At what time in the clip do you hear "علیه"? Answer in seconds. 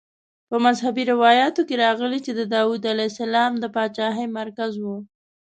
2.91-3.09